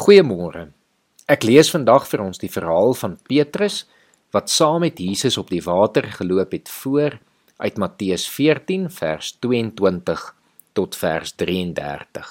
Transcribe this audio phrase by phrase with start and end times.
[0.00, 0.70] Goeiemôre.
[1.28, 3.82] Ek lees vandag vir ons die verhaal van Petrus
[4.32, 7.18] wat saam met Jesus op die water geloop het voor
[7.60, 10.22] uit Matteus 14 vers 22
[10.72, 12.30] tot vers 33.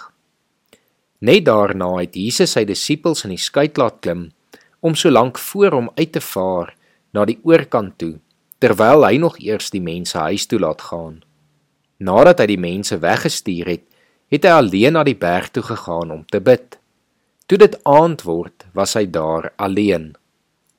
[1.30, 4.26] Net daarna het Jesus sy disippels in die skei laat klim
[4.82, 6.74] om so lank voor hom uit te vaar
[7.14, 8.16] na die oorkant toe
[8.58, 11.22] terwyl hy nog eers die mense huis toe laat gaan.
[12.02, 13.86] Nadat hy die mense weggestuur het,
[14.34, 16.79] het hy alleen na die berg toe gegaan om te bid.
[17.50, 20.12] Toe dit aand word, was hy daar alleen.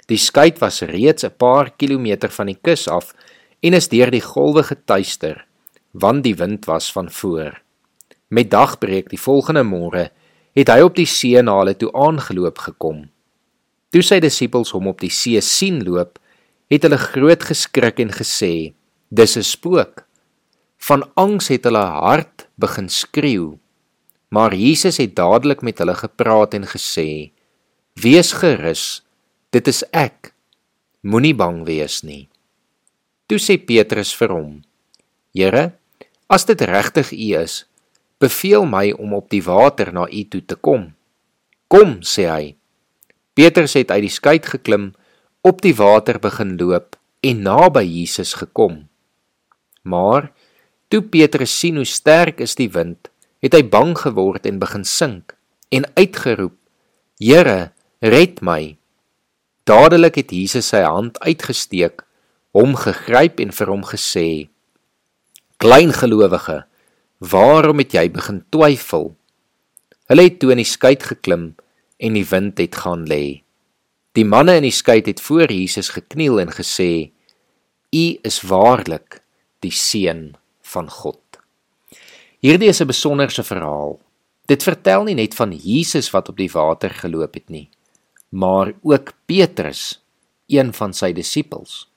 [0.07, 3.11] Die skei was reeds 'n paar kilometer van die kus af
[3.61, 5.47] en is deur die golwe getuister,
[5.93, 7.59] want die wind was van voor.
[8.29, 10.11] Met dagbreek die volgende môre
[10.55, 13.11] het hy op die see na hulle toe aangeloop gekom.
[13.91, 16.19] Toe sy disippels hom op die see sien loop,
[16.71, 18.75] het hulle groot geskrik en gesê:
[19.11, 20.07] "Dis 'n spook."
[20.79, 23.59] Van angs het hulle hart begin skreeu.
[24.31, 27.31] Maar Jesus het dadelik met hulle gepraat en gesê:
[27.99, 29.03] "Wees gerus,
[29.51, 30.33] dit is ek.
[31.03, 32.29] Moenie bang wees nie."
[33.27, 34.63] Toe sê Petrus vir hom:
[35.35, 35.75] "Here,
[36.27, 37.67] as dit regtig U is,
[38.19, 40.95] beveel my om op die water na U toe te kom."
[41.69, 42.57] "Kom," sê hy.
[43.35, 44.95] Petrus het uit die skei geklim,
[45.43, 48.89] op die water begin loop en naby Jesus gekom.
[49.83, 50.33] Maar
[50.91, 53.10] Toe Petrus sien hoe sterk is die wind,
[53.41, 55.37] het hy bang geword en begin sink
[55.73, 56.57] en uitgeroep:
[57.19, 58.77] "Here, red my!"
[59.65, 62.03] Dadelik het Jesus sy hand uitgesteek,
[62.57, 64.49] hom gegryp en vir hom gesê:
[65.57, 66.65] "Klein gelowige,
[67.19, 69.15] waarom het jy begin twyfel?"
[70.11, 71.55] Hulle het toe in die skei geklim
[72.01, 73.43] en die wind het gaan lê.
[74.19, 77.13] Die manne in die skei het voor Jesus gekniel en gesê:
[77.95, 79.23] "U is waarlik
[79.61, 81.30] die seun van God.
[82.41, 84.01] Hierdie is 'n besonderse verhaal.
[84.49, 87.69] Dit vertel nie net van Jesus wat op die water geloop het nie,
[88.31, 90.01] maar ook Petrus,
[90.49, 91.91] een van sy disippels.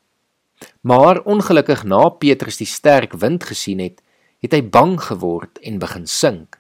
[0.82, 4.02] Maar ongelukkig na Petrus die sterk wind gesien het,
[4.40, 6.60] het hy bang geword en begin sink.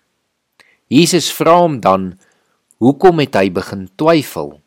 [0.87, 2.19] Jesus vra hom dan:
[2.77, 4.61] "Hoekom het hy begin twyfel?"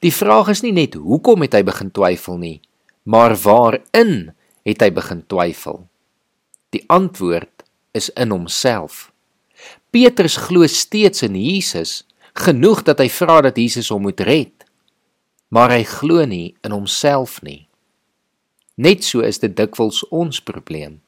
[0.00, 2.60] Die vraag is nie net hoekom het hy begin twyfel nie,
[3.02, 4.34] maar waarin
[4.64, 5.88] het hy begin twyfel?
[6.70, 7.53] Die antwoord
[7.94, 9.12] is in homself.
[9.94, 12.02] Petrus glo steeds in Jesus,
[12.34, 14.66] genoeg dat hy vra dat Jesus hom moet red.
[15.54, 17.64] Maar hy glo nie in homself nie.
[18.74, 20.98] Net so is dit dikwels ons probleem.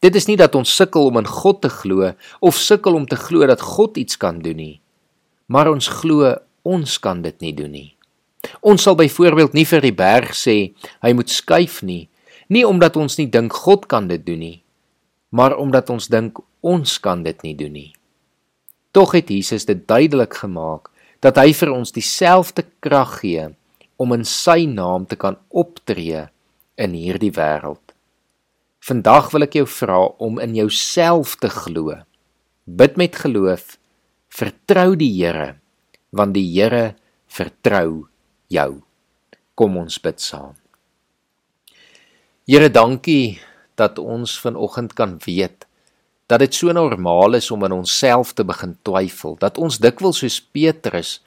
[0.00, 3.18] Dit is nie dat ons sukkel om in God te glo of sukkel om te
[3.20, 4.76] glo dat God iets kan doen nie,
[5.50, 6.30] maar ons glo
[6.64, 7.90] ons kan dit nie doen nie.
[8.64, 10.72] Ons sal byvoorbeeld nie vir die berg sê
[11.04, 12.06] hy moet skuif nie,
[12.48, 14.56] nie omdat ons nie dink God kan dit doen nie,
[15.30, 17.92] maar omdat ons dink ons kan dit nie doen nie.
[18.90, 20.90] Tog het Jesus dit duidelik gemaak
[21.22, 23.46] dat hy vir ons dieselfde krag gee
[24.00, 26.26] om in sy naam te kan optree
[26.80, 27.82] in hierdie wêreld.
[28.80, 31.98] Vandag wil ek jou vra om in jouself te glo.
[32.64, 33.76] Bid met geloof,
[34.32, 35.58] vertrou die Here,
[36.16, 36.94] want die Here
[37.28, 38.08] vertrou
[38.48, 38.70] jou.
[39.54, 40.56] Kom ons bid saam.
[42.48, 43.38] Here, dankie
[43.80, 45.66] dat ons vanoggend kan weet
[46.30, 50.38] dat dit so normaal is om in onsself te begin twyfel, dat ons dikwels soos
[50.38, 51.18] Petrus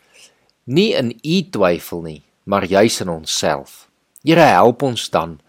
[0.63, 3.90] nie in U twyfel nie, maar juis in onsself.
[4.24, 5.42] Here help ons dan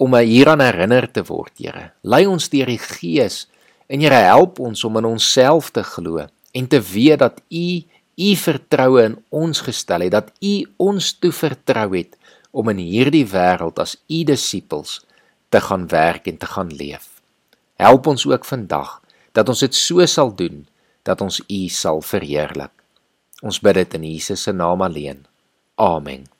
[0.00, 1.90] om hieraan herinner te word, Here.
[2.02, 3.44] Lei ons deur die Gees
[3.92, 8.28] en Here help ons om in onsself te glo en te weet dat U U
[8.38, 12.14] vertroue in ons gestel het, dat U ons toevertrou het
[12.54, 15.00] om in hierdie wêreld as U disippels
[15.54, 17.08] te gaan werk en te gaan leef.
[17.78, 19.00] Help ons ook vandag
[19.32, 20.64] dat ons dit so sal doen
[21.06, 22.72] dat ons U sal verheerlik.
[23.42, 25.26] Ons bid dit in Jesus se naam alleen.
[25.78, 26.33] Amen.